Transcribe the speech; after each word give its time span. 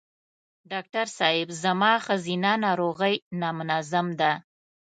ډاکټر 0.71 1.05
صېب 1.17 1.47
زما 1.63 1.93
ښځېنه 2.05 2.51
ناروغی 2.65 3.15
نامنظم 3.41 4.07
ده 4.19 4.31